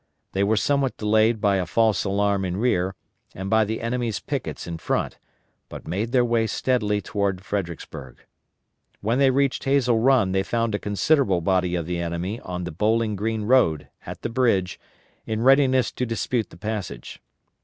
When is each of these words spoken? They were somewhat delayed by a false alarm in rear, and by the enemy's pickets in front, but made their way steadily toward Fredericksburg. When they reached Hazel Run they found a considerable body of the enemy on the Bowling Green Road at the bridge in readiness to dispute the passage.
They 0.31 0.43
were 0.43 0.57
somewhat 0.57 0.97
delayed 0.97 1.39
by 1.39 1.57
a 1.57 1.67
false 1.67 2.05
alarm 2.05 2.43
in 2.43 2.57
rear, 2.57 2.95
and 3.35 3.51
by 3.51 3.63
the 3.65 3.81
enemy's 3.81 4.19
pickets 4.19 4.65
in 4.65 4.79
front, 4.79 5.19
but 5.69 5.87
made 5.87 6.11
their 6.11 6.25
way 6.25 6.47
steadily 6.47 7.01
toward 7.01 7.41
Fredericksburg. 7.45 8.17
When 9.01 9.19
they 9.19 9.29
reached 9.29 9.65
Hazel 9.65 9.99
Run 9.99 10.31
they 10.31 10.41
found 10.41 10.73
a 10.73 10.79
considerable 10.79 11.41
body 11.41 11.75
of 11.75 11.85
the 11.85 11.99
enemy 11.99 12.39
on 12.39 12.63
the 12.63 12.71
Bowling 12.71 13.15
Green 13.15 13.43
Road 13.43 13.89
at 14.03 14.23
the 14.23 14.29
bridge 14.29 14.79
in 15.27 15.43
readiness 15.43 15.91
to 15.91 16.05
dispute 16.07 16.49
the 16.49 16.57
passage. 16.57 17.21